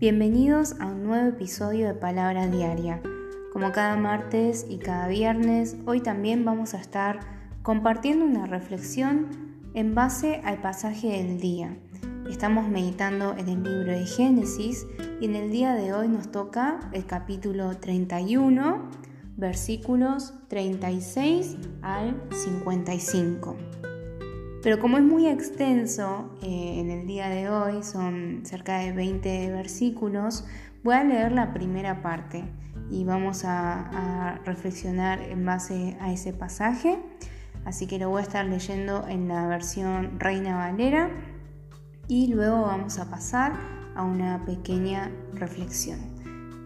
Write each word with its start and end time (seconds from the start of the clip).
Bienvenidos 0.00 0.76
a 0.78 0.86
un 0.86 1.02
nuevo 1.02 1.28
episodio 1.28 1.88
de 1.88 1.94
Palabra 1.94 2.46
Diaria. 2.46 3.02
Como 3.52 3.72
cada 3.72 3.96
martes 3.96 4.64
y 4.68 4.78
cada 4.78 5.08
viernes, 5.08 5.76
hoy 5.86 6.00
también 6.00 6.44
vamos 6.44 6.72
a 6.74 6.78
estar 6.78 7.18
compartiendo 7.64 8.24
una 8.24 8.46
reflexión 8.46 9.26
en 9.74 9.96
base 9.96 10.40
al 10.44 10.60
pasaje 10.60 11.08
del 11.08 11.40
día. 11.40 11.76
Estamos 12.30 12.68
meditando 12.68 13.34
en 13.36 13.48
el 13.48 13.64
libro 13.64 13.90
de 13.90 14.06
Génesis 14.06 14.86
y 15.20 15.24
en 15.24 15.34
el 15.34 15.50
día 15.50 15.74
de 15.74 15.92
hoy 15.92 16.06
nos 16.06 16.30
toca 16.30 16.78
el 16.92 17.04
capítulo 17.04 17.76
31, 17.76 18.90
versículos 19.36 20.32
36 20.46 21.56
al 21.82 22.22
55. 22.30 23.56
Pero 24.62 24.80
como 24.80 24.98
es 24.98 25.04
muy 25.04 25.28
extenso 25.28 26.36
eh, 26.42 26.80
en 26.80 26.90
el 26.90 27.06
día 27.06 27.28
de 27.28 27.48
hoy, 27.48 27.82
son 27.82 28.40
cerca 28.44 28.78
de 28.78 28.92
20 28.92 29.52
versículos, 29.52 30.44
voy 30.82 30.96
a 30.96 31.04
leer 31.04 31.32
la 31.32 31.52
primera 31.52 32.02
parte 32.02 32.44
y 32.90 33.04
vamos 33.04 33.44
a, 33.44 34.40
reflexionar 34.44 35.20
en 35.20 35.44
base 35.44 35.96
a 36.00 36.12
ese 36.12 36.32
pasaje. 36.32 36.98
Así 37.64 37.86
que 37.86 37.98
lo 37.98 38.08
voy 38.08 38.20
a 38.20 38.22
estar 38.22 38.46
leyendo 38.46 39.06
en 39.08 39.28
la 39.28 39.46
versión 39.46 40.18
Reina 40.18 40.56
Valera 40.56 41.10
y 42.06 42.28
luego 42.28 42.62
vamos 42.62 42.98
a 42.98 43.10
pasar 43.10 43.52
a 43.94 44.04
una 44.04 44.44
pequeña 44.46 45.10
reflexión 45.34 45.98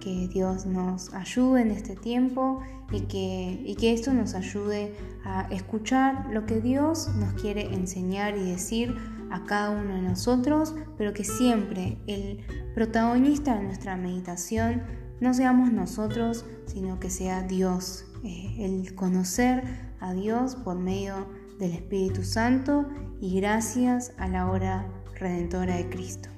que 0.00 0.28
Dios 0.28 0.66
nos 0.66 1.12
ayude 1.14 1.62
en 1.62 1.70
este 1.70 1.96
tiempo 1.96 2.62
y 2.92 3.02
que, 3.02 3.62
y 3.64 3.74
que 3.76 3.92
esto 3.92 4.12
nos 4.12 4.34
ayude 4.34 4.94
a 5.24 5.48
escuchar 5.50 6.26
lo 6.30 6.46
que 6.46 6.60
Dios 6.60 7.08
nos 7.16 7.34
quiere 7.34 7.74
enseñar 7.74 8.36
y 8.36 8.50
decir 8.50 8.94
a 9.30 9.44
cada 9.44 9.70
uno 9.70 9.94
de 9.94 10.02
nosotros, 10.02 10.74
pero 10.98 11.12
que 11.12 11.24
siempre 11.24 11.98
el 12.06 12.44
protagonista 12.74 13.56
de 13.56 13.64
nuestra 13.64 13.96
meditación 13.96 14.82
no 15.20 15.32
seamos 15.32 15.72
nosotros, 15.72 16.44
sino 16.66 17.00
que 17.00 17.08
sea 17.08 17.42
Dios, 17.42 18.04
eh, 18.24 18.56
el 18.58 18.94
conocer 18.94 19.62
a 20.00 20.12
Dios 20.12 20.56
por 20.56 20.78
medio 20.78 21.28
del 21.58 21.72
Espíritu 21.72 22.24
Santo 22.24 22.86
y 23.20 23.40
gracias 23.40 24.12
a 24.18 24.28
la 24.28 24.50
hora 24.50 24.86
redentora 25.14 25.76
de 25.76 25.88
Cristo. 25.88 26.28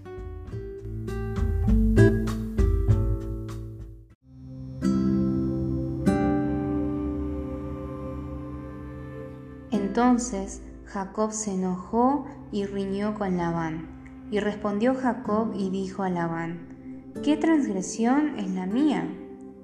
Entonces 10.14 10.62
Jacob 10.84 11.32
se 11.32 11.54
enojó 11.54 12.24
y 12.52 12.66
riñó 12.66 13.16
con 13.16 13.36
Labán. 13.36 13.88
Y 14.30 14.38
respondió 14.38 14.94
Jacob 14.94 15.54
y 15.56 15.70
dijo 15.70 16.04
a 16.04 16.08
Labán, 16.08 17.12
¿qué 17.24 17.36
transgresión 17.36 18.38
es 18.38 18.48
la 18.52 18.66
mía? 18.66 19.08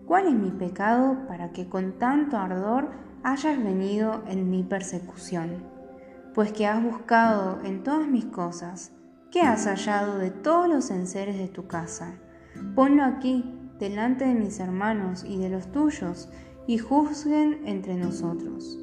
¿Cuál 0.06 0.26
es 0.26 0.34
mi 0.34 0.50
pecado 0.50 1.18
para 1.28 1.52
que 1.52 1.68
con 1.68 2.00
tanto 2.00 2.36
ardor 2.36 2.90
hayas 3.22 3.62
venido 3.62 4.24
en 4.26 4.50
mi 4.50 4.64
persecución? 4.64 5.62
Pues 6.34 6.52
que 6.52 6.66
has 6.66 6.82
buscado 6.82 7.60
en 7.62 7.84
todas 7.84 8.08
mis 8.08 8.24
cosas, 8.24 8.90
¿qué 9.30 9.42
has 9.42 9.66
hallado 9.66 10.18
de 10.18 10.32
todos 10.32 10.68
los 10.68 10.90
enseres 10.90 11.38
de 11.38 11.46
tu 11.46 11.68
casa? 11.68 12.16
Ponlo 12.74 13.04
aquí, 13.04 13.56
delante 13.78 14.24
de 14.24 14.34
mis 14.34 14.58
hermanos 14.58 15.22
y 15.24 15.38
de 15.38 15.48
los 15.48 15.70
tuyos, 15.70 16.28
y 16.66 16.78
juzguen 16.78 17.60
entre 17.66 17.94
nosotros. 17.94 18.79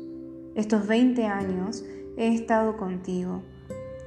Estos 0.58 0.88
20 0.88 1.28
años 1.28 1.86
he 2.18 2.34
estado 2.34 2.78
contigo. 2.78 3.44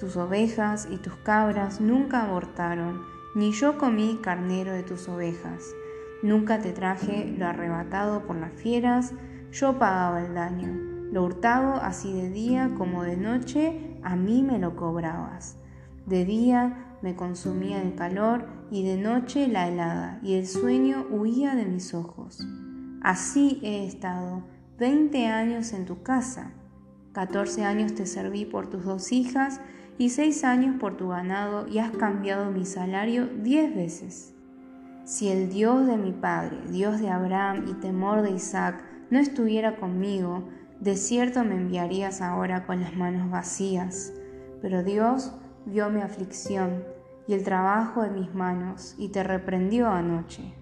Tus 0.00 0.16
ovejas 0.16 0.88
y 0.90 0.96
tus 0.96 1.14
cabras 1.14 1.80
nunca 1.80 2.24
abortaron, 2.24 3.02
ni 3.36 3.52
yo 3.52 3.78
comí 3.78 4.18
carnero 4.20 4.72
de 4.72 4.82
tus 4.82 5.08
ovejas. 5.08 5.62
Nunca 6.24 6.58
te 6.58 6.72
traje 6.72 7.32
lo 7.38 7.46
arrebatado 7.46 8.26
por 8.26 8.34
las 8.34 8.52
fieras, 8.52 9.12
yo 9.52 9.78
pagaba 9.78 10.26
el 10.26 10.34
daño. 10.34 10.72
Lo 11.12 11.22
hurtado 11.22 11.74
así 11.74 12.12
de 12.12 12.30
día 12.30 12.72
como 12.76 13.04
de 13.04 13.16
noche, 13.16 13.96
a 14.02 14.16
mí 14.16 14.42
me 14.42 14.58
lo 14.58 14.74
cobrabas. 14.74 15.56
De 16.06 16.24
día 16.24 16.96
me 17.00 17.14
consumía 17.14 17.80
el 17.80 17.94
calor 17.94 18.48
y 18.72 18.84
de 18.84 18.96
noche 18.96 19.46
la 19.46 19.68
helada, 19.68 20.18
y 20.20 20.34
el 20.34 20.48
sueño 20.48 21.06
huía 21.12 21.54
de 21.54 21.66
mis 21.66 21.94
ojos. 21.94 22.44
Así 23.02 23.60
he 23.62 23.86
estado 23.86 24.42
20 24.80 25.26
años 25.26 25.74
en 25.74 25.84
tu 25.84 26.02
casa, 26.02 26.52
14 27.12 27.66
años 27.66 27.94
te 27.94 28.06
serví 28.06 28.46
por 28.46 28.70
tus 28.70 28.82
dos 28.82 29.12
hijas 29.12 29.60
y 29.98 30.08
6 30.08 30.42
años 30.44 30.76
por 30.80 30.96
tu 30.96 31.08
ganado 31.08 31.68
y 31.68 31.80
has 31.80 31.90
cambiado 31.90 32.50
mi 32.50 32.64
salario 32.64 33.26
10 33.26 33.76
veces. 33.76 34.34
Si 35.04 35.28
el 35.28 35.50
Dios 35.50 35.86
de 35.86 35.98
mi 35.98 36.12
padre, 36.12 36.56
Dios 36.70 36.98
de 36.98 37.10
Abraham 37.10 37.66
y 37.68 37.74
temor 37.74 38.22
de 38.22 38.30
Isaac, 38.30 38.82
no 39.10 39.18
estuviera 39.18 39.76
conmigo, 39.76 40.48
de 40.80 40.96
cierto 40.96 41.44
me 41.44 41.56
enviarías 41.56 42.22
ahora 42.22 42.64
con 42.64 42.80
las 42.80 42.96
manos 42.96 43.30
vacías. 43.30 44.14
Pero 44.62 44.82
Dios 44.82 45.34
vio 45.66 45.90
mi 45.90 46.00
aflicción 46.00 46.84
y 47.26 47.34
el 47.34 47.44
trabajo 47.44 48.00
de 48.00 48.12
mis 48.12 48.34
manos 48.34 48.94
y 48.96 49.10
te 49.10 49.24
reprendió 49.24 49.88
anoche. 49.88 50.54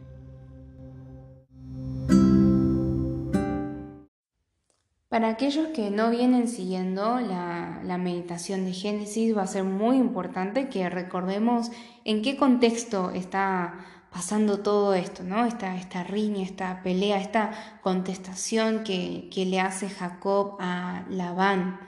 Para 5.19 5.31
aquellos 5.31 5.71
que 5.75 5.91
no 5.91 6.11
vienen 6.11 6.47
siguiendo 6.47 7.19
la, 7.19 7.99
meditación 7.99 8.65
de 8.65 8.73
Génesis, 8.73 9.37
va 9.37 9.43
a 9.43 9.47
ser 9.49 9.65
muy 9.65 9.97
importante 9.97 10.69
que 10.69 10.89
recordemos 10.89 11.73
en 12.05 12.23
qué 12.23 12.37
contexto 12.37 13.11
está 13.11 13.84
pasando 14.12 14.61
todo 14.61 14.95
esto, 14.95 15.25
¿no? 15.25 15.45
Esta, 15.45 15.75
esta 15.75 16.05
riña, 16.05 16.45
esta 16.45 16.84
pelea, 16.84 17.21
esta 17.21 17.51
contestación 17.83 18.84
que, 18.84 19.29
le 19.34 19.59
hace 19.59 19.89
Jacob 19.89 20.56
a 20.61 21.05
Labán. 21.11 21.81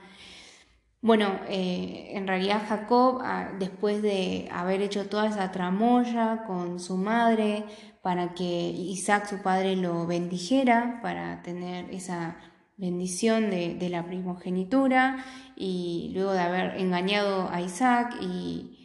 Bueno, 0.99 1.39
eh, 1.47 2.09
en 2.11 2.27
realidad 2.27 2.63
Jacob, 2.67 3.21
ah, 3.23 3.51
después 3.57 4.01
de 4.01 4.49
haber 4.51 4.81
hecho 4.81 5.07
toda 5.07 5.27
esa 5.27 5.53
tramoya 5.53 6.43
con 6.45 6.81
su 6.81 6.97
madre 6.97 7.63
para 8.01 8.33
que 8.33 8.43
Isaac, 8.43 9.27
su 9.29 9.41
padre, 9.41 9.77
lo 9.77 10.05
bendijera, 10.05 10.99
para 11.01 11.41
tener 11.43 11.89
esa 11.91 12.35
bendición 12.81 13.51
de, 13.51 13.89
la 13.89 14.05
primogenitura 14.05 15.23
y 15.55 16.11
luego 16.15 16.33
de 16.33 16.39
haber 16.39 16.81
engañado 16.81 17.47
a 17.49 17.61
Isaac 17.61 18.17
y, 18.19 18.77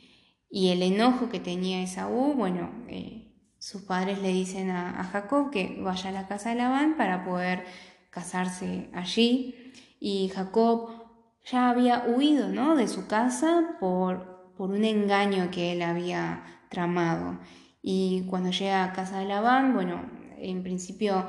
el 0.50 0.82
enojo 0.82 1.28
que 1.28 1.40
tenía 1.40 1.82
Esaú, 1.82 2.34
bueno, 2.34 2.70
eh, 2.88 3.34
sus 3.58 3.82
padres 3.82 4.22
le 4.22 4.28
dicen 4.28 4.70
a, 4.70 5.04
Jacob 5.04 5.50
que 5.50 5.78
vaya 5.80 6.10
a 6.10 6.12
la 6.12 6.28
casa 6.28 6.50
de 6.50 6.56
Labán 6.56 6.96
para 6.96 7.24
poder 7.24 7.64
casarse 8.10 8.88
allí 8.94 9.72
y 9.98 10.28
Jacob 10.28 11.04
ya 11.44 11.68
había 11.68 12.04
huido 12.06 12.48
¿no? 12.48 12.76
de 12.76 12.88
su 12.88 13.06
casa 13.06 13.76
por, 13.80 14.52
por 14.56 14.70
un 14.70 14.84
engaño 14.84 15.50
que 15.50 15.72
él 15.72 15.82
había 15.82 16.44
tramado. 16.70 17.38
Y 17.82 18.26
cuando 18.28 18.50
llega 18.50 18.84
a 18.84 18.92
casa 18.92 19.18
de 19.18 19.26
Labán, 19.26 19.74
bueno, 19.74 20.10
en 20.38 20.62
principio 20.62 21.26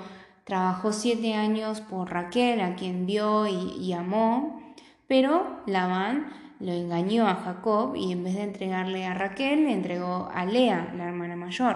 Trabajó 0.47 0.93
siete 0.93 1.33
años 1.33 1.81
por 1.81 2.09
Raquel, 2.09 2.61
a 2.61 2.75
quien 2.75 3.05
vio 3.05 3.47
y, 3.47 3.91
amó, 3.91 4.61
pero 5.05 5.61
Labán 5.67 6.31
lo 6.61 6.71
engañó 6.71 7.27
a 7.27 7.35
Jacob 7.35 7.97
y 7.97 8.13
en 8.13 8.23
vez 8.23 8.35
de 8.35 8.43
entregarle 8.43 9.05
a 9.05 9.13
Raquel, 9.13 9.65
le 9.65 9.73
entregó 9.73 10.29
a 10.33 10.45
Lea, 10.45 10.93
la 10.95 11.09
hermana 11.09 11.35
mayor. 11.35 11.75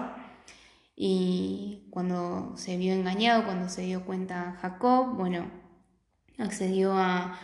Y 0.96 1.86
cuando 1.90 2.56
se 2.56 2.78
vio 2.78 2.94
engañado, 2.94 3.44
cuando 3.44 3.68
se 3.68 3.82
dio 3.82 4.06
cuenta 4.06 4.56
Jacob, 4.62 5.16
bueno, 5.18 5.50
accedió 6.38 6.96
a, 6.96 7.38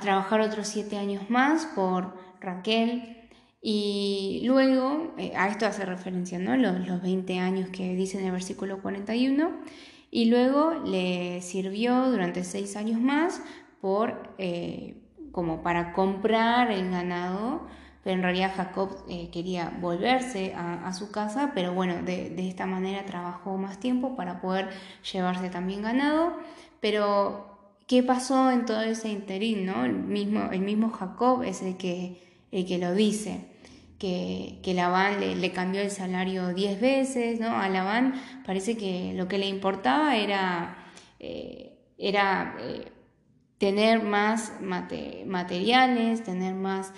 trabajar 0.00 0.40
otros 0.40 0.66
siete 0.66 0.98
años 0.98 1.30
más 1.30 1.64
por 1.76 2.16
Raquel. 2.40 3.28
Y 3.62 4.42
luego, 4.46 5.14
eh, 5.16 5.32
a 5.36 5.46
esto 5.46 5.66
hace 5.66 5.84
referencia, 5.84 6.40
¿no? 6.40 6.56
Los, 6.56 6.88
los 6.88 7.00
20 7.02 7.38
años 7.38 7.68
que 7.68 7.94
dice 7.94 8.18
en 8.18 8.26
el 8.26 8.32
versículo 8.32 8.82
41 8.82 9.48
y 10.10 10.26
luego 10.26 10.74
le 10.84 11.40
sirvió 11.42 12.10
durante 12.10 12.44
seis 12.44 12.76
años 12.76 13.00
más 13.00 13.42
por, 13.80 14.34
eh, 14.38 14.96
como 15.32 15.62
para 15.62 15.92
comprar 15.92 16.70
el 16.70 16.90
ganado, 16.90 17.66
pero 18.02 18.16
en 18.16 18.22
realidad 18.22 18.52
Jacob 18.56 19.04
eh, 19.08 19.28
quería 19.30 19.76
volverse 19.80 20.54
a, 20.54 20.92
su 20.92 21.10
casa, 21.10 21.52
pero 21.54 21.74
bueno, 21.74 22.02
de, 22.02 22.48
esta 22.48 22.66
manera 22.66 23.04
trabajó 23.04 23.56
más 23.56 23.78
tiempo 23.78 24.16
para 24.16 24.40
poder 24.40 24.70
llevarse 25.12 25.50
también 25.50 25.82
ganado, 25.82 26.32
pero 26.80 27.58
¿qué 27.86 28.02
pasó 28.02 28.50
en 28.50 28.64
todo 28.64 28.80
ese 28.82 29.10
interín? 29.10 29.66
No? 29.66 29.84
El, 29.84 29.92
mismo, 29.92 30.50
el 30.50 30.60
mismo 30.60 30.90
Jacob 30.90 31.42
es 31.42 31.62
el 31.62 31.76
que, 31.76 32.22
el 32.50 32.66
que 32.66 32.78
lo 32.78 32.94
dice 32.94 33.50
que, 34.00 34.58
que 34.62 34.72
Labán 34.72 35.20
le, 35.20 35.52
cambió 35.52 35.82
el 35.82 35.90
salario 35.90 36.54
10 36.54 36.80
veces, 36.80 37.38
¿no? 37.38 37.50
A 37.50 37.68
Labán 37.68 38.14
parece 38.46 38.78
que 38.78 39.12
lo 39.14 39.28
que 39.28 39.36
le 39.36 39.46
importaba 39.46 40.16
era, 40.16 40.90
eh, 41.18 41.78
era 41.98 42.56
eh, 42.60 42.90
tener 43.58 44.02
más 44.02 44.54
materiales, 44.62 46.24
tener 46.24 46.54
más 46.54 46.94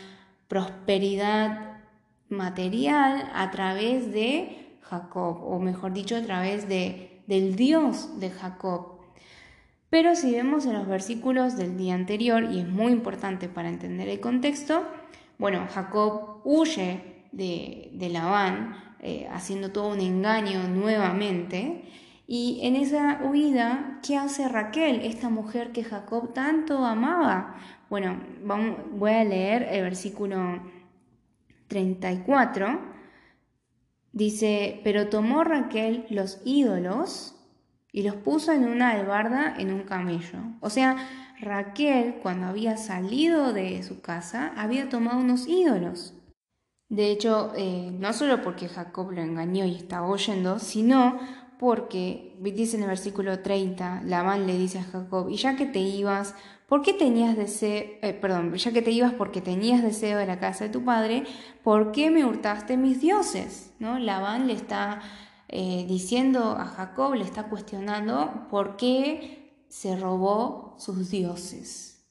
prosperidad 0.47 1.81
material 2.29 3.29
a 3.35 3.51
través 3.51 4.13
de 4.13 4.79
Jacob, 4.83 5.43
o 5.43 5.59
mejor 5.59 5.93
dicho, 5.93 6.15
a 6.15 6.23
través 6.23 6.69
de, 6.69 7.21
del 7.27 7.57
Dios 7.57 8.21
de 8.21 8.31
Jacob. 8.31 9.01
Pero 9.91 10.15
si 10.15 10.31
vemos 10.31 10.67
en 10.67 10.75
los 10.75 10.87
versículos 10.87 11.57
del 11.57 11.77
día 11.77 11.95
anterior, 11.95 12.45
y 12.45 12.61
es 12.61 12.69
muy 12.69 12.93
importante 12.93 13.49
para 13.49 13.69
entender 13.69 14.09
el 14.09 14.21
contexto, 14.21 14.87
bueno, 15.43 15.67
Jacob 15.75 16.41
huye 16.45 17.25
de, 17.33 17.91
de 17.95 18.09
Labán, 18.11 18.77
eh, 19.01 19.27
haciendo 19.33 19.73
todo 19.73 19.89
un 19.89 20.01
engaño 20.01 20.69
nuevamente, 20.69 21.83
y 22.29 22.61
en 22.63 22.77
esa 22.77 23.19
huida, 23.25 23.99
¿qué 24.07 24.17
hace 24.17 24.49
Raquel, 24.49 25.01
esta 25.01 25.31
mujer 25.31 25.73
que 25.73 25.83
Jacob 25.83 26.33
tanto 26.33 26.85
amaba? 26.85 27.57
Bueno, 27.91 28.23
vamos, 28.45 28.77
voy 28.93 29.11
a 29.11 29.25
leer 29.25 29.67
el 29.69 29.83
versículo 29.83 30.63
34. 31.67 32.81
Dice, 34.13 34.81
pero 34.85 35.09
tomó 35.09 35.43
Raquel 35.43 36.07
los 36.09 36.41
ídolos 36.45 37.35
y 37.91 38.05
los 38.05 38.15
puso 38.15 38.53
en 38.53 38.65
una 38.65 38.93
albarda 38.93 39.57
en 39.59 39.73
un 39.73 39.83
camello. 39.83 40.39
O 40.61 40.71
sea, 40.71 40.97
Raquel, 41.43 42.15
cuando 42.23 42.47
había 42.47 42.77
salido 42.77 43.53
de 43.53 43.83
su 43.83 44.01
casa, 44.01 44.53
había 44.57 44.89
tomado 44.89 45.19
unos 45.19 45.49
ídolos. 45.49 46.15
De 46.89 47.11
hecho, 47.11 47.53
eh, 47.57 47.91
no 47.99 48.13
solo 48.13 48.43
porque 48.43 48.69
Jacob 48.69 49.11
lo 49.13 49.23
engañó 49.23 49.65
y 49.65 49.75
estaba 49.75 50.07
oyendo, 50.07 50.59
sino 50.59 51.19
porque, 51.59 52.37
dice 52.41 52.77
en 52.77 52.83
el 52.83 52.89
versículo 52.89 53.41
30, 53.41 54.03
Labán 54.05 54.47
le 54.47 54.57
dice 54.57 54.79
a 54.79 54.85
Jacob, 54.85 55.29
y 55.31 55.37
ya 55.37 55.57
que 55.57 55.67
te 55.67 55.81
ibas, 55.81 56.35
¿por 56.69 56.83
qué 56.83 56.93
tenías 56.93 57.37
deseo, 57.37 57.85
eh, 58.03 58.13
perdón, 58.13 58.55
ya 58.55 58.73
que 58.73 58.83
te 58.83 58.91
ibas 58.91 59.13
porque 59.15 59.41
tenías 59.41 59.83
deseo 59.83 60.19
de 60.19 60.27
la 60.27 60.39
casa 60.39 60.65
de 60.65 60.71
tu 60.71 60.85
padre, 60.85 61.25
¿por 61.65 61.93
qué 61.93 62.11
me 62.11 62.25
hurtaste 62.25 62.77
mis 62.77 63.01
dioses? 63.01 63.73
¿No? 63.79 63.99
Labán 63.99 64.47
le 64.47 64.53
está 64.53 65.01
eh, 65.49 65.87
diciendo 65.89 66.57
a 66.59 66.67
Jacob, 66.67 67.15
le 67.15 67.25
está 67.25 67.45
cuestionando 67.45 68.47
por 68.51 68.77
qué 68.77 69.42
se 69.73 69.97
robó 69.97 70.77
sus 70.79 71.09
dioses. 71.09 72.05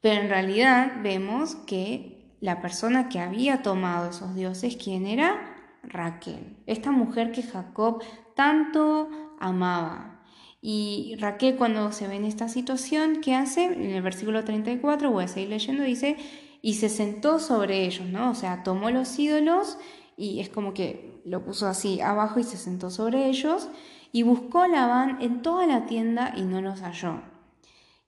Pero 0.00 0.22
en 0.22 0.28
realidad 0.28 0.94
vemos 1.04 1.54
que 1.54 2.34
la 2.40 2.60
persona 2.60 3.08
que 3.08 3.20
había 3.20 3.62
tomado 3.62 4.10
esos 4.10 4.34
dioses, 4.34 4.76
¿quién 4.76 5.06
era? 5.06 5.54
Raquel, 5.84 6.56
esta 6.66 6.90
mujer 6.90 7.30
que 7.30 7.44
Jacob 7.44 8.02
tanto 8.34 9.08
amaba. 9.38 10.20
Y 10.60 11.14
Raquel 11.20 11.54
cuando 11.54 11.92
se 11.92 12.08
ve 12.08 12.16
en 12.16 12.24
esta 12.24 12.48
situación, 12.48 13.20
¿qué 13.20 13.36
hace? 13.36 13.66
En 13.66 13.92
el 13.92 14.02
versículo 14.02 14.42
34, 14.42 15.12
voy 15.12 15.24
a 15.24 15.28
seguir 15.28 15.50
leyendo, 15.50 15.84
dice, 15.84 16.16
y 16.60 16.74
se 16.74 16.88
sentó 16.88 17.38
sobre 17.38 17.84
ellos, 17.86 18.08
¿no? 18.08 18.32
O 18.32 18.34
sea, 18.34 18.64
tomó 18.64 18.90
los 18.90 19.16
ídolos 19.16 19.78
y 20.16 20.40
es 20.40 20.48
como 20.48 20.74
que 20.74 21.22
lo 21.24 21.44
puso 21.44 21.68
así 21.68 22.00
abajo 22.00 22.40
y 22.40 22.42
se 22.42 22.56
sentó 22.56 22.90
sobre 22.90 23.28
ellos 23.28 23.68
y 24.12 24.22
buscó 24.22 24.62
a 24.62 24.68
Labán 24.68 25.18
en 25.20 25.42
toda 25.42 25.66
la 25.66 25.86
tienda 25.86 26.32
y 26.36 26.42
no 26.42 26.60
los 26.60 26.80
halló. 26.80 27.20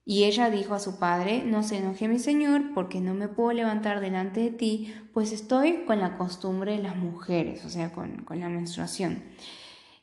Y 0.03 0.23
ella 0.23 0.49
dijo 0.49 0.73
a 0.73 0.79
su 0.79 0.97
padre, 0.97 1.43
no 1.45 1.61
se 1.61 1.77
enoje 1.77 2.07
mi 2.07 2.17
señor, 2.17 2.73
porque 2.73 2.99
no 3.01 3.13
me 3.13 3.27
puedo 3.27 3.53
levantar 3.53 3.99
delante 3.99 4.39
de 4.39 4.49
ti, 4.49 4.93
pues 5.13 5.31
estoy 5.31 5.85
con 5.85 5.99
la 5.99 6.17
costumbre 6.17 6.75
de 6.75 6.83
las 6.83 6.95
mujeres, 6.95 7.63
o 7.65 7.69
sea, 7.69 7.93
con, 7.93 8.25
la 8.29 8.49
menstruación. 8.49 9.23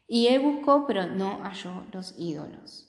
Y 0.06 0.28
él 0.28 0.40
buscó, 0.40 0.86
pero 0.86 1.06
no 1.06 1.40
halló 1.42 1.84
los 1.92 2.14
ídolos. 2.16 2.86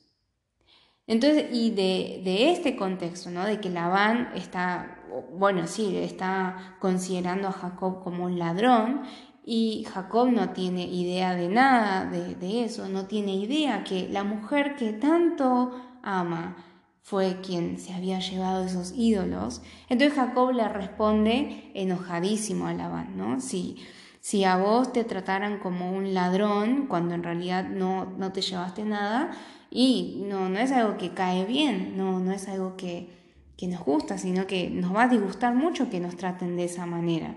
Entonces, 1.07 1.47
y 1.51 1.71
de, 1.71 2.21
de, 2.23 2.51
este 2.51 2.75
contexto, 2.75 3.31
¿no? 3.31 3.43
De 3.43 3.59
que 3.59 3.71
Labán 3.71 4.31
está, 4.35 4.99
bueno, 5.31 5.65
sí, 5.65 5.97
está 5.97 6.77
considerando 6.79 7.47
a 7.47 7.51
Jacob 7.51 8.03
como 8.03 8.25
un 8.25 8.37
ladrón 8.37 9.01
y 9.51 9.83
Jacob 9.85 10.31
no 10.31 10.51
tiene 10.51 10.85
idea 10.85 11.33
de 11.33 11.49
nada 11.49 12.05
de, 12.05 12.63
eso, 12.63 12.87
no 12.87 13.07
tiene 13.07 13.33
idea 13.33 13.83
que 13.83 14.07
la 14.07 14.23
mujer 14.23 14.75
que 14.75 14.93
tanto 14.93 15.71
ama, 16.03 16.55
fue 17.01 17.37
quien 17.41 17.79
se 17.79 17.95
había 17.95 18.19
llevado 18.19 18.63
esos 18.63 18.93
ídolos. 18.95 19.63
Entonces 19.89 20.15
Jacob 20.15 20.51
le 20.51 20.69
responde 20.69 21.71
enojadísimo 21.73 22.67
a 22.67 22.75
Labán, 22.75 23.17
¿no? 23.17 23.41
Si, 23.41 23.77
si 24.19 24.43
a 24.43 24.55
vos 24.57 24.93
te 24.93 25.03
trataran 25.03 25.57
como 25.57 25.91
un 25.93 26.13
ladrón 26.13 26.85
cuando 26.85 27.15
en 27.15 27.23
realidad 27.23 27.67
no, 27.67 28.05
no 28.05 28.31
te 28.31 28.41
llevaste 28.41 28.85
nada, 28.85 29.31
y 29.71 30.25
no, 30.27 30.47
no 30.49 30.59
es 30.59 30.71
algo 30.71 30.95
que 30.97 31.15
cae 31.15 31.45
bien, 31.45 31.97
no, 31.97 32.19
no 32.19 32.31
es 32.33 32.47
algo 32.47 32.77
que, 32.77 33.09
que 33.57 33.67
nos 33.67 33.83
gusta, 33.83 34.19
sino 34.19 34.45
que 34.45 34.69
nos 34.69 34.95
va 34.95 35.05
a 35.05 35.07
disgustar 35.07 35.55
mucho 35.55 35.89
que 35.89 35.99
nos 35.99 36.17
traten 36.17 36.55
de 36.55 36.65
esa 36.65 36.85
manera. 36.85 37.35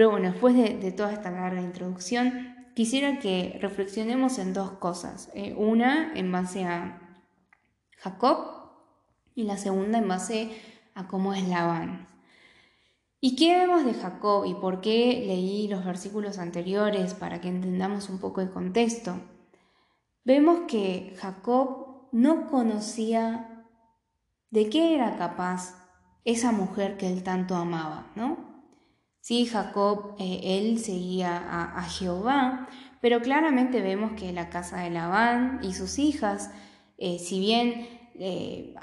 Pero 0.00 0.12
bueno, 0.12 0.30
después 0.30 0.56
de, 0.56 0.92
toda 0.92 1.12
esta 1.12 1.30
larga 1.30 1.60
introducción, 1.60 2.56
quisiera 2.74 3.18
que 3.18 3.58
reflexionemos 3.60 4.38
en 4.38 4.54
dos 4.54 4.70
cosas. 4.78 5.30
Eh, 5.34 5.54
una, 5.58 6.14
en 6.14 6.32
base 6.32 6.64
a 6.64 7.20
Jacob 7.98 8.70
y 9.34 9.42
la 9.42 9.58
segunda 9.58 9.98
en 9.98 10.08
base 10.08 10.52
a 10.94 11.06
cómo 11.06 11.34
es 11.34 11.46
Labán. 11.46 12.08
¿Y 13.20 13.36
qué 13.36 13.54
vemos 13.58 13.84
de 13.84 13.92
Jacob 13.92 14.46
y 14.46 14.54
por 14.54 14.80
qué 14.80 15.22
leí 15.26 15.68
los 15.68 15.84
versículos 15.84 16.38
anteriores 16.38 17.12
para 17.12 17.42
que 17.42 17.48
entendamos 17.48 18.08
un 18.08 18.20
poco 18.20 18.40
el 18.40 18.48
contexto? 18.48 19.20
Vemos 20.24 20.60
que 20.66 21.14
Jacob 21.20 22.08
no 22.10 22.46
conocía 22.46 23.66
de 24.48 24.70
qué 24.70 24.94
era 24.94 25.18
capaz 25.18 25.74
esa 26.24 26.52
mujer 26.52 26.96
que 26.96 27.06
él 27.06 27.22
tanto 27.22 27.54
amaba, 27.54 28.06
¿no? 28.16 28.49
Sí, 29.20 29.46
Jacob, 29.46 30.16
eh, 30.18 30.40
él 30.42 30.78
seguía 30.78 31.36
a, 31.76 31.82
Jehová, 31.84 32.68
pero 33.00 33.20
claramente 33.20 33.80
vemos 33.82 34.12
que 34.12 34.32
la 34.32 34.48
casa 34.48 34.78
de 34.80 34.90
Labán 34.90 35.60
y 35.62 35.74
sus 35.74 35.98
hijas 35.98 36.50
eh, 37.00 37.18
si 37.18 37.40
bien 37.40 37.88
eh, 38.22 38.74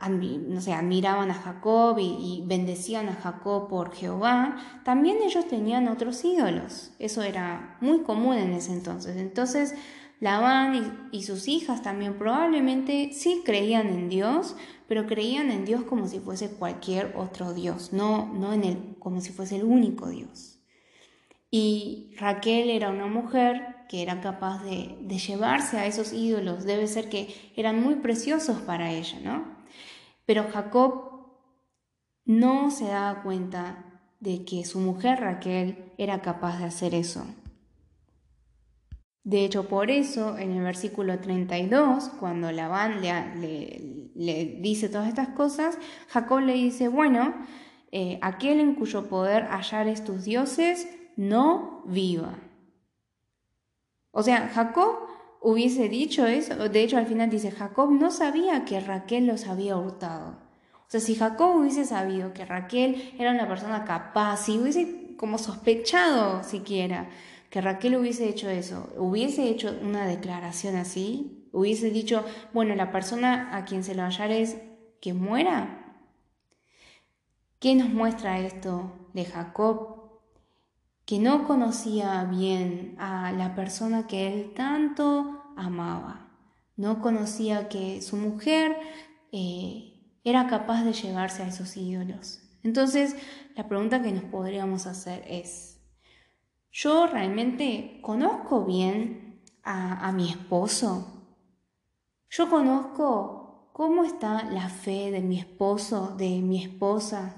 no 0.48 0.60
sé, 0.62 0.74
admiraban 0.74 1.30
a 1.30 1.36
Jacob 1.36 1.98
y, 2.00 2.44
bendecían 2.48 3.08
a 3.08 3.14
Jacob 3.14 3.70
por 3.70 3.94
Jehová, 3.94 4.58
también 4.84 5.18
ellos 5.24 5.48
tenían 5.48 5.88
otros 5.88 6.26
ídolos. 6.26 6.92
Eso 6.98 7.22
era 7.22 7.78
muy 7.80 8.02
común 8.02 8.36
en 8.36 8.54
ese 8.54 8.74
entonces. 8.74 9.16
Entonces, 9.18 9.76
Labán 10.20 11.10
y, 11.12 11.22
sus 11.22 11.48
hijas 11.48 11.84
también 11.84 12.18
probablemente 12.18 13.12
sí 13.14 13.44
creían 13.46 13.90
en 13.90 14.10
Dios, 14.10 14.56
pero 14.88 15.06
creían 15.06 15.52
en 15.52 15.66
Dios 15.66 15.84
como 15.84 16.08
si 16.08 16.20
fuese 16.20 16.52
cualquier 16.52 17.14
otro 17.18 17.54
Dios, 17.54 17.94
no, 17.94 18.34
no 18.34 18.54
en 18.54 18.64
el, 18.64 18.96
como 19.00 19.22
si 19.22 19.32
fuese 19.32 19.58
el 19.58 19.64
único 19.64 20.10
Dios. 20.10 20.60
Y 21.50 22.14
Raquel 22.18 22.70
era 22.70 22.90
una 22.90 23.08
mujer 23.08 23.78
que 23.88 24.02
era 24.02 24.22
capaz 24.22 24.64
de, 24.64 24.98
llevarse 25.08 25.78
a 25.78 25.86
esos 25.86 26.14
ídolos. 26.14 26.66
Debe 26.66 26.88
ser 26.88 27.10
que 27.10 27.34
eran 27.56 27.82
muy 27.82 27.96
preciosos 27.96 28.58
para 28.62 28.92
ella, 28.92 29.20
¿no? 29.24 29.58
Pero 30.26 30.50
Jacob 30.52 31.28
no 32.26 32.70
se 32.72 32.86
daba 32.86 33.24
cuenta 33.24 34.02
de 34.20 34.44
que 34.44 34.66
su 34.66 34.80
mujer 34.80 35.22
Raquel 35.22 35.94
era 35.98 36.22
capaz 36.22 36.60
de 36.60 36.66
hacer 36.66 36.94
eso. 36.94 37.26
De 39.28 39.44
hecho, 39.44 39.68
por 39.68 39.92
eso 39.92 40.38
en 40.38 40.52
el 40.52 40.64
versículo 40.64 41.20
32, 41.20 42.12
cuando 42.18 42.50
Labán 42.50 43.02
le, 43.02 44.10
le, 44.16 44.58
dice 44.62 44.88
todas 44.88 45.10
estas 45.10 45.28
cosas, 45.28 45.78
Jacob 46.08 46.40
le 46.40 46.54
dice, 46.54 46.88
bueno, 46.88 47.34
eh, 47.92 48.20
aquel 48.22 48.62
en 48.62 48.76
cuyo 48.76 49.10
poder 49.10 49.44
hallar 49.48 49.94
tus 50.00 50.24
dioses, 50.24 50.88
no 51.18 51.84
viva. 51.88 52.36
O 54.12 54.24
sea, 54.24 54.48
Jacob 54.48 54.96
hubiese 55.42 55.90
dicho 55.90 56.26
eso, 56.26 56.70
de 56.70 56.82
hecho 56.82 56.98
al 56.98 57.08
final 57.08 57.30
dice, 57.30 57.52
Jacob 57.52 57.92
no 57.92 58.12
sabía 58.12 58.64
que 58.64 58.80
Raquel 58.80 59.28
los 59.28 59.48
había 59.48 59.76
hurtado. 59.76 60.38
O 60.72 60.90
sea, 60.90 61.02
si 61.02 61.16
Jacob 61.16 61.58
hubiese 61.58 61.84
sabido 61.84 62.32
que 62.32 62.46
Raquel 62.46 63.14
era 63.20 63.32
una 63.32 63.50
persona 63.50 63.84
capaz, 63.84 64.46
si 64.46 64.58
hubiese 64.58 65.18
como 65.18 65.38
sospechado 65.38 66.44
siquiera 66.44 67.10
que 67.50 67.62
Raquel 67.62 67.96
hubiese 67.96 68.28
hecho 68.28 68.50
eso, 68.50 68.90
hubiese 68.98 69.50
hecho 69.50 69.76
una 69.82 70.06
declaración 70.06 70.76
así, 70.76 71.50
hubiese 71.54 71.90
dicho, 71.90 72.26
bueno, 72.54 72.76
la 72.76 72.92
persona 72.92 73.56
a 73.56 73.66
quien 73.66 73.84
se 73.84 73.96
lo 73.96 74.04
hallar 74.04 74.32
es 74.32 74.58
que 75.02 75.14
muera. 75.14 75.96
¿Qué 77.60 77.76
nos 77.76 77.90
muestra 77.90 78.40
esto 78.40 79.10
de 79.14 79.26
Jacob? 79.26 79.98
que 81.08 81.20
no 81.20 81.48
conocía 81.48 82.26
bien 82.26 82.96
a 83.00 83.32
la 83.32 83.56
persona 83.56 84.08
que 84.08 84.28
él 84.28 84.54
tanto 84.54 85.42
amaba. 85.56 86.28
No 86.76 87.02
conocía 87.02 87.70
que 87.70 88.02
su 88.02 88.18
mujer 88.18 88.78
eh, 89.32 90.04
era 90.26 90.48
capaz 90.48 90.84
de 90.84 90.92
llevarse 90.92 91.44
a 91.44 91.48
esos 91.48 91.78
ídolos. 91.78 92.42
Entonces, 92.62 93.16
la 93.56 93.70
pregunta 93.70 94.02
que 94.02 94.12
nos 94.12 94.26
podríamos 94.26 94.86
hacer 94.86 95.24
es, 95.30 95.77
¿yo 96.72 97.08
realmente 97.08 98.00
conozco 98.02 98.66
bien 98.66 99.44
a, 99.64 100.12
mi 100.14 100.30
esposo? 100.30 101.26
¿Yo 102.30 102.50
conozco 102.50 103.70
cómo 103.74 104.04
está 104.04 104.44
la 104.46 104.70
fe 104.70 105.12
de 105.12 105.22
mi 105.22 105.40
esposo, 105.40 106.16
de 106.18 106.42
mi 106.42 106.64
esposa, 106.64 107.36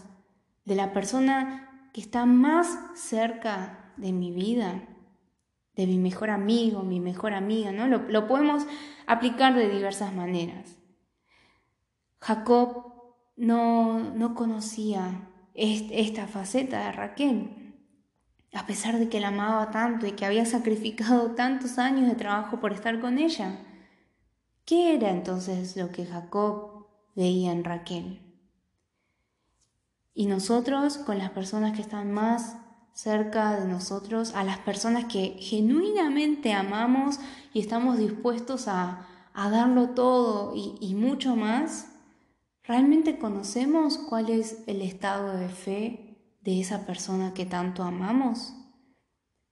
de 0.65 0.75
la 0.75 0.93
persona 0.93 1.89
que 1.93 2.01
está 2.01 2.25
más 2.25 2.79
cerca 2.95 3.93
de 3.97 4.13
mi 4.13 4.31
vida. 4.31 4.85
de 5.75 5.87
mi 5.87 5.97
mejor 5.97 6.29
amigo, 6.29 6.83
mi 6.83 6.99
mejor 6.99 7.33
amiga, 7.33 7.71
¿no? 7.71 7.87
Lo, 7.87 8.27
podemos 8.27 8.65
aplicar 9.07 9.55
de 9.55 9.69
diversas 9.69 10.13
maneras. 10.13 10.77
Jacob 12.19 13.13
no, 13.37 13.99
no 14.13 14.35
conocía 14.35 15.29
esta 15.53 16.27
faceta 16.27 16.85
de 16.85 16.91
Raquel, 16.91 17.68
a 18.53 18.65
pesar 18.65 18.97
de 18.97 19.09
que 19.09 19.19
la 19.19 19.27
amaba 19.27 19.71
tanto 19.71 20.07
y 20.07 20.13
que 20.13 20.25
había 20.25 20.45
sacrificado 20.45 21.31
tantos 21.31 21.77
años 21.77 22.07
de 22.07 22.15
trabajo 22.15 22.59
por 22.59 22.73
estar 22.73 22.99
con 22.99 23.17
ella. 23.17 23.59
¿Qué 24.65 24.95
era 24.95 25.09
entonces 25.09 25.75
lo 25.77 25.91
que 25.91 26.05
Jacob 26.05 26.87
veía 27.15 27.51
en 27.51 27.63
Raquel? 27.63 28.21
Y 30.13 30.25
nosotros, 30.25 30.97
con 30.97 31.17
las 31.17 31.31
personas 31.31 31.75
que 31.75 31.81
están 31.81 32.11
más 32.11 32.57
cerca 32.93 33.59
de 33.59 33.67
nosotros, 33.67 34.33
a 34.35 34.43
las 34.43 34.57
personas 34.57 35.05
que 35.05 35.37
genuinamente 35.39 36.53
amamos 36.53 37.19
y 37.53 37.59
estamos 37.59 37.97
dispuestos 37.97 38.67
a, 38.67 39.05
darlo 39.33 39.91
todo 39.91 40.53
y, 40.53 40.75
y 40.81 40.95
mucho 40.95 41.37
más, 41.37 41.87
¿realmente 42.63 43.17
conocemos 43.17 43.97
cuál 43.97 44.29
es 44.29 44.63
el 44.67 44.81
estado 44.81 45.37
de 45.37 45.47
fe 45.47 46.08
de 46.49 46.61
esa 46.61 46.85
persona 46.87 47.33
que 47.35 47.45
tanto 47.45 47.83
amamos? 47.83 48.55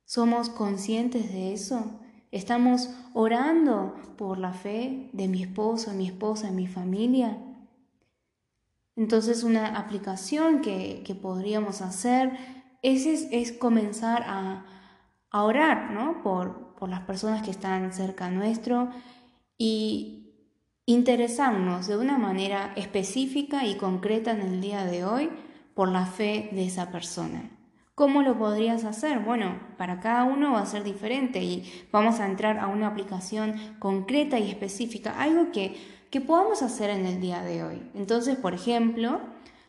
¿Somos 0.05 0.49
conscientes 0.49 1.31
de 1.31 1.53
eso? 1.53 1.99
¿Estamos 2.31 2.89
orando 3.13 3.93
por 4.17 4.39
la 4.39 4.53
fe 4.53 5.09
de 5.13 5.27
mi 5.27 5.43
esposo, 5.43 5.93
mi 5.93 6.07
esposa, 6.07 6.49
mi 6.49 6.65
familia? 6.65 7.37
Entonces 8.95 9.43
una 9.43 9.77
aplicación 9.77 10.61
que, 10.61 11.03
podríamos 11.21 11.81
hacer 11.81 12.31
es, 12.81 13.05
es, 13.05 13.51
comenzar 13.51 14.23
a, 14.25 14.65
orar 15.31 15.91
¿no? 15.91 16.23
por, 16.23 16.73
por 16.77 16.89
las 16.89 17.01
personas 17.01 17.43
que 17.43 17.51
están 17.51 17.93
cerca 17.93 18.31
nuestro 18.31 18.89
y 19.55 20.33
interesarnos 20.87 21.85
de 21.85 21.97
una 21.97 22.17
manera 22.17 22.73
específica 22.75 23.67
y 23.67 23.75
concreta 23.75 24.31
en 24.31 24.41
el 24.41 24.61
día 24.61 24.83
de 24.85 25.05
hoy 25.05 25.29
por 25.77 25.87
la 25.87 26.05
fe 26.05 26.49
de 26.51 26.65
esa 26.65 26.91
persona. 26.91 27.49
¿Cómo 27.95 28.21
lo 28.21 28.37
podrías 28.37 28.83
hacer? 28.83 29.19
Bueno, 29.19 29.57
para 29.77 30.01
cada 30.01 30.25
uno 30.25 30.51
va 30.51 30.61
a 30.61 30.65
ser 30.65 30.83
diferente 30.83 31.41
y 31.41 31.71
vamos 31.91 32.19
a 32.19 32.25
entrar 32.25 32.59
a 32.59 32.67
una 32.67 32.87
aplicación 32.87 33.55
concreta 33.79 34.37
y 34.37 34.49
específica, 34.49 35.21
algo 35.21 35.53
que 35.53 35.77
que 36.09 36.21
podamos 36.21 36.61
hacer 36.61 36.89
en 36.89 37.05
el 37.05 37.19
día 37.19 37.41
de 37.41 37.63
hoy. 37.63 37.81
Entonces, 37.93 38.37
por 38.37 38.53
ejemplo, 38.53 39.19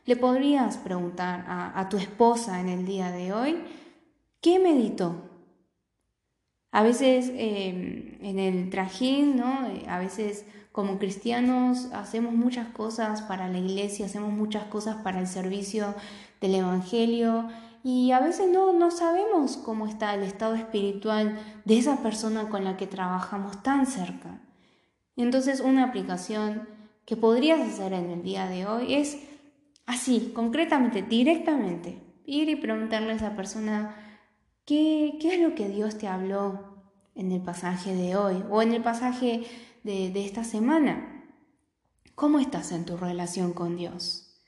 le 0.04 0.16
podrías 0.16 0.76
preguntar 0.78 1.44
a, 1.48 1.88
tu 1.88 1.96
esposa 1.96 2.60
en 2.60 2.68
el 2.68 2.86
día 2.86 3.10
de 3.10 3.32
hoy, 3.32 3.62
¿qué 4.40 4.58
meditó? 4.58 5.24
A 6.70 6.82
veces 6.82 7.30
em, 7.34 8.18
en 8.20 8.38
el 8.38 8.70
trajín, 8.70 9.36
¿no? 9.36 9.66
Eh, 9.68 9.84
a 9.88 9.98
veces 9.98 10.44
como 10.78 11.00
cristianos 11.00 11.88
hacemos 11.92 12.34
muchas 12.34 12.68
cosas 12.68 13.22
para 13.22 13.48
la 13.48 13.58
iglesia, 13.58 14.06
hacemos 14.06 14.32
muchas 14.32 14.62
cosas 14.66 14.94
para 15.02 15.18
el 15.18 15.26
servicio 15.26 15.92
del 16.40 16.54
Evangelio 16.54 17.48
y 17.82 18.12
a 18.12 18.20
veces 18.20 18.48
no, 18.48 18.72
no 18.72 18.92
sabemos 18.92 19.56
cómo 19.56 19.88
está 19.88 20.14
el 20.14 20.22
estado 20.22 20.54
espiritual 20.54 21.36
de 21.64 21.78
esa 21.78 22.00
persona 22.00 22.48
con 22.48 22.62
la 22.62 22.76
que 22.76 22.86
trabajamos 22.86 23.60
tan 23.64 23.86
cerca. 23.86 24.40
Entonces 25.16 25.58
una 25.58 25.82
aplicación 25.82 26.68
que 27.04 27.16
podrías 27.16 27.58
hacer 27.58 27.92
en 27.92 28.10
el 28.10 28.22
día 28.22 28.46
de 28.46 28.66
hoy 28.66 28.94
es 28.94 29.18
así, 29.84 30.30
concretamente, 30.32 31.02
directamente, 31.02 32.00
ir 32.24 32.48
y 32.50 32.54
preguntarle 32.54 33.14
a 33.14 33.16
esa 33.16 33.34
persona 33.34 33.96
qué, 34.64 35.18
qué 35.20 35.34
es 35.34 35.40
lo 35.40 35.56
que 35.56 35.68
Dios 35.68 35.98
te 35.98 36.06
habló 36.06 36.68
en 37.16 37.32
el 37.32 37.42
pasaje 37.42 37.96
de 37.96 38.14
hoy 38.14 38.44
o 38.48 38.62
en 38.62 38.72
el 38.72 38.80
pasaje 38.80 39.44
de, 39.88 40.26
esta 40.26 40.44
semana. 40.44 41.24
¿Cómo 42.14 42.40
estás 42.40 42.72
en 42.72 42.84
tu 42.84 42.96
relación 42.98 43.54
con 43.54 43.76
Dios? 43.76 44.38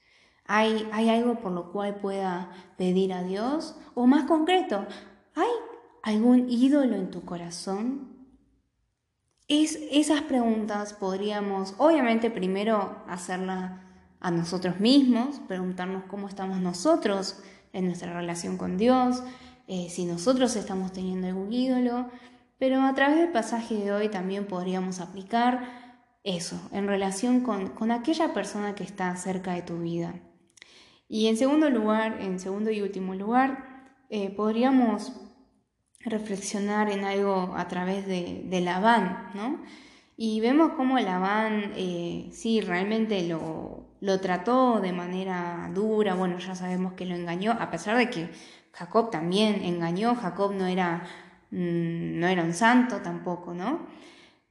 ¿Hay, 0.44 0.87
¿Hay 0.92 1.09
algo 1.09 1.37
por 1.40 1.52
lo 1.52 1.73
cual 1.73 1.97
pueda 1.97 2.50
pedir 2.76 3.14
a 3.14 3.23
Dios? 3.23 3.76
O 3.94 4.06
más 4.06 4.25
concreto, 4.25 4.87
¿hay 5.35 5.49
algún 6.02 6.50
ídolo 6.50 6.94
en 6.97 7.11
tu 7.11 7.23
corazón 7.23 8.11
es, 9.49 9.78
esas 9.90 10.23
preguntas 10.23 10.92
podríamos, 10.92 11.75
obviamente, 11.78 12.30
primero 12.30 13.02
hacerlas 13.09 13.80
a 14.20 14.30
nosotros 14.30 14.78
mismos, 14.78 15.40
preguntarnos 15.49 16.04
cómo 16.04 16.28
estamos 16.28 16.61
nosotros 16.61 17.38
en 17.73 17.87
nuestra 17.87 18.12
relación 18.12 18.59
con 18.59 18.76
Dios, 18.76 19.23
eh, 19.68 19.88
si 19.88 20.04
nosotros 20.04 20.54
estamos 20.56 20.92
teniendo 20.92 21.28
algún 21.28 21.52
ídolo, 21.52 22.11
pero 22.60 22.82
a 22.82 22.94
través 22.94 23.16
del 23.16 23.32
pasaje 23.32 23.74
de 23.74 23.90
hoy 23.90 24.08
también 24.08 24.46
podríamos 24.46 25.00
aplicar 25.00 25.64
eso 26.22 26.60
en 26.72 26.86
relación 26.86 27.40
con, 27.40 27.90
aquella 27.90 28.34
persona 28.34 28.76
que 28.76 28.84
está 28.84 29.16
cerca 29.16 29.54
de 29.54 29.62
tu 29.62 29.78
vida. 29.78 30.14
Y 31.08 31.26
en 31.26 31.36
segundo 31.36 31.70
lugar, 31.70 32.20
en 32.20 32.38
segundo 32.38 32.70
y 32.70 32.82
último 32.82 33.14
lugar, 33.14 33.96
eh, 34.10 34.30
podríamos 34.30 35.12
reflexionar 36.00 36.90
en 36.90 37.04
algo 37.04 37.54
a 37.56 37.66
través 37.66 38.06
de, 38.06 38.42
de 38.44 38.60
Labán, 38.60 39.30
¿no? 39.34 39.60
Y 40.16 40.40
vemos 40.40 40.72
cómo 40.76 40.98
Labán, 40.98 41.72
eh, 41.76 42.28
sí, 42.30 42.60
realmente 42.60 43.26
lo, 43.26 43.86
lo 44.00 44.20
trató 44.20 44.80
de 44.80 44.92
manera 44.92 45.70
dura, 45.74 46.14
bueno, 46.14 46.38
ya 46.38 46.54
sabemos 46.54 46.92
que 46.92 47.06
lo 47.06 47.14
engañó, 47.14 47.52
a 47.52 47.70
pesar 47.70 47.96
de 47.96 48.10
que 48.10 48.28
Jacob 48.72 49.10
también 49.10 49.64
engañó, 49.64 50.14
Jacob 50.14 50.52
no 50.52 50.66
era, 50.66 51.04
no 51.50 52.28
era 52.28 52.42
un 52.42 52.54
santo 52.54 52.99
tampoco, 52.99 53.54
¿no? 53.54 53.87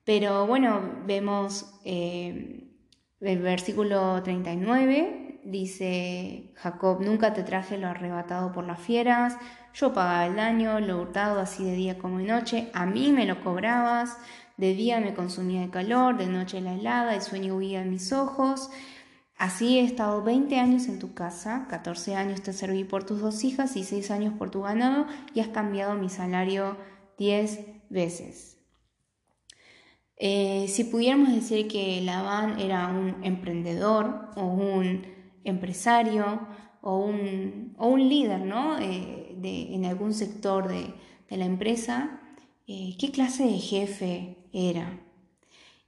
Pero 0.03 0.48
bueno, 0.48 0.82
vemos 1.06 1.79
eh, 1.86 2.68
el 3.22 3.39
versículo 3.39 4.22
39, 4.24 5.41
dice 5.44 6.51
Jacob, 6.56 7.01
nunca 7.01 7.34
te 7.34 7.44
traje 7.44 7.77
lo 7.77 7.88
arrebatado 7.88 8.51
por 8.51 8.65
las 8.65 8.79
fieras, 8.79 9.38
yo 9.74 9.94
pagaba 9.94 10.25
el 10.25 10.36
daño, 10.36 10.79
lo 10.79 11.01
hurtado 11.01 11.39
así 11.39 11.63
de 11.63 11.75
día 11.75 11.98
como 11.98 12.18
de 12.18 12.25
noche, 12.25 12.70
a 12.74 12.86
mí 12.86 13.12
me 13.12 13.25
lo 13.25 13.44
cobrabas, 13.44 14.18
de 14.58 14.74
día 14.74 15.00
me 15.00 15.13
consumía 15.13 15.63
el 15.63 15.70
calor, 15.70 16.18
de 16.18 16.27
noche 16.27 16.60
la 16.60 16.74
helada, 16.74 17.15
el 17.15 17.22
sueño 17.22 17.56
huía 17.56 17.82
en 17.82 17.91
mis 17.91 18.12
ojos. 18.12 18.70
Así 19.39 19.79
he 19.79 19.86
estado 19.86 20.22
20 20.22 20.60
años 20.60 20.88
en 20.88 21.00
tu 21.00 21.13
casa, 21.13 21.65
14 21.69 22.13
años 22.13 22.41
te 22.41 22.51
serví 22.51 22.84
por 22.84 23.05
tus 23.05 23.22
dos 23.22 23.46
hijas 23.46 23.77
y 23.77 23.86
6 23.86 24.12
años 24.12 24.34
por 24.38 24.51
tu 24.51 24.63
ganado 24.63 25.05
y 25.34 25.39
has 25.39 25.48
cambiado 25.48 25.93
mi 25.96 26.10
salario 26.10 26.75
10 27.17 27.60
veces. 27.89 28.58
Eh, 30.17 30.65
si 30.67 30.84
pudiéramos 30.84 31.34
decir 31.34 31.69
que 31.69 32.01
Labán 32.01 32.60
era 32.60 32.89
un 32.89 33.24
emprendedor 33.24 34.29
o 34.36 34.43
un 34.43 35.08
empresario 35.46 36.46
o 36.81 36.98
un, 36.98 37.75
o 37.77 37.88
un 37.88 38.10
líder 38.10 38.41
¿no? 38.41 38.77
Eh, 38.77 39.38
en 39.41 39.86
algún 39.86 40.13
sector 40.13 40.67
de, 40.67 40.93
la 41.29 41.46
empresa, 41.46 42.19
eh, 42.67 42.98
qué 43.00 43.10
clase 43.12 43.46
de 43.46 43.58
jefe 43.58 44.36
era. 44.51 45.00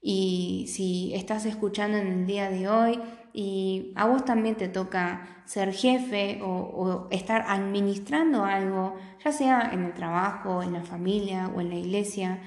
Y 0.01 0.67
si 0.69 1.13
estás 1.13 1.45
escuchando 1.45 1.97
en 1.97 2.07
el 2.07 2.25
día 2.25 2.49
de 2.49 2.69
hoy 2.69 2.97
y 3.33 3.93
a 3.95 4.05
vos 4.05 4.25
también 4.25 4.55
te 4.55 4.67
toca 4.67 5.43
ser 5.45 5.73
jefe 5.73 6.39
o, 6.43 7.07
estar 7.11 7.45
administrando 7.47 8.45
algo, 8.45 8.95
ya 9.23 9.31
sea 9.31 9.71
en 9.73 9.83
el 9.83 9.93
trabajo, 9.93 10.63
en 10.63 10.73
la 10.73 10.83
familia 10.83 11.51
o 11.55 11.61
en 11.61 11.69
la 11.69 11.75
iglesia, 11.75 12.39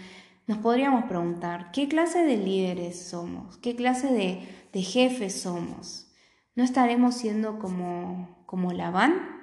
nos 0.46 0.58
podríamos 0.58 1.04
preguntar, 1.04 1.70
¿qué 1.72 1.88
clase 1.88 2.24
de 2.24 2.36
líderes 2.36 3.08
somos? 3.08 3.56
¿Qué 3.58 3.74
clase 3.76 4.12
de, 4.12 4.46
de 4.72 4.82
jefes 4.82 5.40
somos? 5.40 6.06
¿No 6.54 6.64
estaremos 6.64 7.14
siendo 7.14 7.58
como, 7.58 8.44
como 8.46 8.72
Labán? 8.72 9.34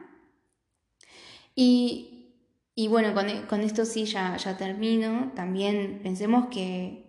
Y, 1.56 2.88
bueno, 2.90 3.10
e, 3.20 3.46
con, 3.48 3.62
esto 3.62 3.86
sí 3.86 4.06
ya, 4.06 4.38
ya 4.38 4.58
termino. 4.58 5.32
También 5.36 6.00
pensemos 6.04 6.48
que, 6.48 7.06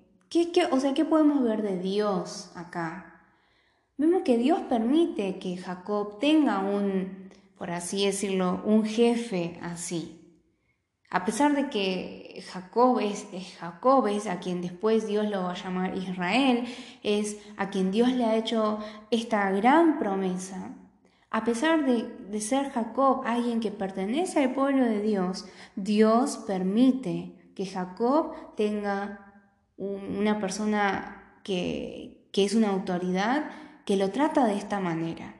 o 0.70 0.80
sea, 0.80 0.94
¿qué 0.94 1.04
podemos 1.04 1.42
ver 1.42 1.62
de 1.62 1.78
Dios 1.78 2.50
acá? 2.54 3.11
Vemos 3.96 4.22
que 4.22 4.38
Dios 4.38 4.60
permite 4.68 5.38
que 5.38 5.56
Jacob 5.56 6.18
tenga 6.18 6.60
un, 6.60 7.30
por 7.56 7.70
así 7.70 8.06
decirlo, 8.06 8.62
un 8.64 8.84
jefe 8.84 9.58
así. 9.62 10.18
A 11.10 11.24
pesar 11.24 11.54
de 11.54 11.68
que 11.68 12.42
Jacob 12.50 12.98
es, 13.00 13.26
Jacob, 13.60 14.06
es 14.06 14.26
a 14.26 14.40
quien 14.40 14.62
después 14.62 15.06
Dios 15.06 15.28
lo 15.28 15.42
va 15.42 15.52
a 15.52 15.62
llamar 15.62 15.96
Israel, 15.96 16.64
es 17.02 17.36
a 17.58 17.68
quien 17.68 17.90
Dios 17.90 18.10
le 18.12 18.24
ha 18.24 18.36
hecho 18.36 18.78
esta 19.10 19.50
gran 19.50 19.98
promesa, 19.98 20.74
a 21.34 21.44
pesar 21.44 21.86
de, 21.86 22.40
ser 22.40 22.70
Jacob 22.72 23.22
alguien 23.24 23.60
que 23.60 23.70
pertenece 23.70 24.44
al 24.44 24.52
pueblo 24.52 24.84
de 24.84 25.00
Dios, 25.00 25.46
Dios 25.76 26.36
permite 26.46 27.52
que 27.56 27.64
Jacob 27.64 28.54
tenga 28.54 29.32
una 29.78 30.38
persona 30.38 31.38
que, 31.42 32.28
que 32.32 32.44
es 32.44 32.54
una 32.54 32.68
autoridad 32.68 33.50
que 33.84 33.96
lo 33.96 34.10
trata 34.10 34.46
de 34.46 34.56
esta 34.56 34.80
manera. 34.80 35.36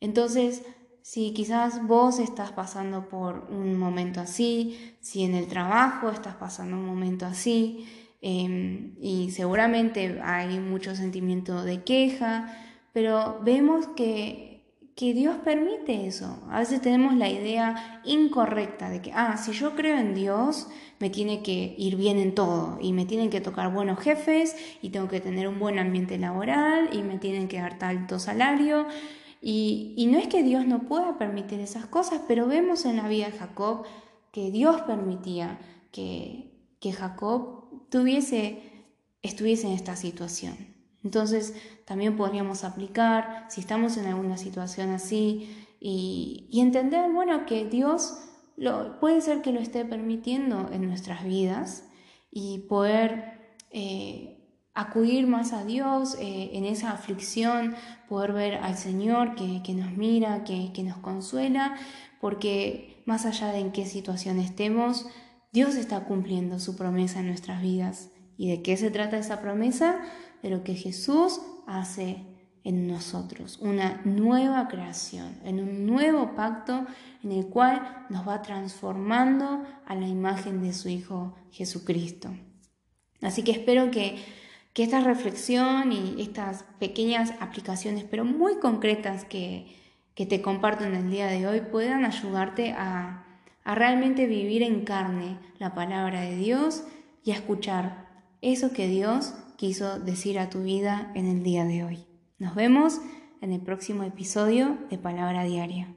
Entonces, 0.00 0.62
si 1.02 1.32
quizás 1.34 1.86
vos 1.86 2.18
estás 2.18 2.52
pasando 2.52 3.08
por 3.08 3.46
un 3.50 3.78
momento 3.78 4.20
así, 4.20 4.96
si 5.00 5.22
en 5.22 5.34
el 5.34 5.48
trabajo 5.48 6.10
estás 6.10 6.34
pasando 6.36 6.76
un 6.76 6.86
momento 6.86 7.26
así, 7.26 7.86
em, 8.22 8.94
y 9.00 9.30
seguramente 9.30 10.20
hay 10.22 10.58
mucho 10.60 10.94
sentimiento 10.94 11.62
de 11.62 11.84
queja, 11.84 12.56
pero 12.92 13.40
vemos 13.42 13.86
que 13.96 14.53
que 14.94 15.12
Dios 15.12 15.36
permite 15.44 16.06
eso. 16.06 16.38
A 16.50 16.60
veces 16.60 16.80
tenemos 16.80 17.14
la 17.16 17.28
idea 17.28 18.00
incorrecta 18.04 18.90
de 18.90 19.02
que, 19.02 19.12
ah, 19.12 19.36
si 19.36 19.52
yo 19.52 19.74
creo 19.74 19.98
en 19.98 20.14
Dios, 20.14 20.68
me 21.00 21.10
tiene 21.10 21.42
que 21.42 21.74
ir 21.76 21.96
bien 21.96 22.18
en 22.18 22.34
todo 22.34 22.78
y 22.80 22.92
me 22.92 23.04
tienen 23.04 23.28
que 23.30 23.40
tocar 23.40 23.72
buenos 23.72 23.98
jefes 23.98 24.56
y 24.82 24.90
tengo 24.90 25.08
que 25.08 25.20
tener 25.20 25.48
un 25.48 25.58
buen 25.58 25.78
ambiente 25.78 26.16
laboral 26.18 26.90
y 26.92 27.02
me 27.02 27.18
tienen 27.18 27.48
que 27.48 27.58
dar 27.58 27.76
alto 27.82 28.18
salario. 28.18 28.86
Y, 29.40 29.94
y 29.96 30.06
no 30.06 30.18
es 30.18 30.28
que 30.28 30.42
Dios 30.42 30.64
no 30.66 30.82
pueda 30.84 31.18
permitir 31.18 31.60
esas 31.60 31.86
cosas, 31.86 32.22
pero 32.28 32.46
vemos 32.46 32.84
en 32.86 32.96
la 32.96 33.08
vida 33.08 33.26
de 33.26 33.38
Jacob 33.38 33.84
que 34.32 34.50
Dios 34.50 34.80
permitía 34.82 35.58
que, 35.90 36.52
que 36.80 36.92
Jacob 36.92 37.88
tuviese, 37.90 38.62
estuviese 39.22 39.66
en 39.66 39.72
esta 39.74 39.96
situación. 39.96 40.73
Entonces 41.04 41.54
también 41.84 42.16
podríamos 42.16 42.64
aplicar 42.64 43.46
si 43.48 43.60
estamos 43.60 43.96
en 43.98 44.06
alguna 44.06 44.38
situación 44.38 44.90
así 44.90 45.66
y, 45.78 46.48
entender, 46.52 47.12
bueno, 47.12 47.44
que 47.44 47.66
Dios 47.66 48.18
lo, 48.56 48.98
puede 49.00 49.20
ser 49.20 49.42
que 49.42 49.52
lo 49.52 49.60
esté 49.60 49.84
permitiendo 49.84 50.70
en 50.72 50.88
nuestras 50.88 51.24
vidas 51.24 51.84
y 52.30 52.60
poder 52.60 53.56
eh, 53.70 54.40
acudir 54.72 55.26
más 55.26 55.52
a 55.52 55.64
Dios 55.64 56.16
eh, 56.18 56.50
en 56.54 56.64
esa 56.64 56.92
aflicción, 56.92 57.74
poder 58.08 58.32
ver 58.32 58.54
al 58.54 58.78
Señor 58.78 59.34
que, 59.34 59.74
nos 59.74 59.92
mira, 59.92 60.42
que, 60.44 60.72
que 60.72 60.82
nos 60.82 60.96
consuela, 60.96 61.76
porque 62.18 63.02
más 63.04 63.26
allá 63.26 63.48
de 63.48 63.58
en 63.58 63.72
qué 63.72 63.84
situación 63.84 64.38
estemos, 64.38 65.06
Dios 65.52 65.76
está 65.76 66.04
cumpliendo 66.04 66.58
su 66.58 66.76
promesa 66.76 67.20
en 67.20 67.26
nuestras 67.26 67.60
vidas. 67.60 68.10
¿Y 68.36 68.50
de 68.50 68.62
qué 68.62 68.76
se 68.76 68.90
trata 68.90 69.18
esa 69.18 69.40
promesa? 69.40 70.00
de 70.44 70.50
lo 70.50 70.62
que 70.62 70.74
Jesús 70.74 71.40
hace 71.66 72.18
en 72.64 72.86
nosotros, 72.86 73.58
una 73.62 74.02
nueva 74.04 74.68
creación, 74.68 75.38
en 75.42 75.58
un 75.58 75.86
nuevo 75.86 76.34
pacto 76.34 76.86
en 77.22 77.32
el 77.32 77.46
cual 77.46 78.04
nos 78.10 78.28
va 78.28 78.42
transformando 78.42 79.64
a 79.86 79.94
la 79.94 80.06
imagen 80.06 80.60
de 80.60 80.74
su 80.74 80.90
Hijo 80.90 81.34
Jesucristo. 81.50 82.28
Así 83.22 83.42
que 83.42 83.52
espero 83.52 83.90
que, 83.90 84.22
esta 84.74 85.00
reflexión 85.00 85.92
y 85.92 86.20
estas 86.20 86.64
pequeñas 86.78 87.32
aplicaciones, 87.40 88.04
pero 88.04 88.24
muy 88.24 88.56
concretas 88.56 89.24
que, 89.24 89.82
te 90.14 90.42
comparto 90.42 90.84
en 90.84 90.94
el 90.94 91.10
día 91.10 91.28
de 91.28 91.46
hoy, 91.46 91.62
puedan 91.62 92.04
ayudarte 92.04 92.72
a, 92.72 93.24
a 93.62 93.74
realmente 93.74 94.26
vivir 94.26 94.62
en 94.62 94.84
carne 94.84 95.38
la 95.58 95.74
palabra 95.74 96.20
de 96.20 96.36
Dios 96.36 96.84
y 97.24 97.30
a 97.30 97.36
escuchar 97.36 98.03
eso 98.44 98.72
que 98.72 98.86
Dios 98.88 99.34
quiso 99.56 99.98
decir 99.98 100.38
a 100.38 100.48
tu 100.50 100.62
vida 100.62 101.10
en 101.14 101.26
el 101.26 101.42
día 101.42 101.64
de 101.64 101.82
hoy. 101.82 102.04
Nos 102.38 102.54
vemos 102.54 103.00
en 103.40 103.52
el 103.52 103.62
próximo 103.62 104.02
episodio 104.02 104.76
de 104.90 104.98
Palabra 104.98 105.44
Diaria. 105.44 105.96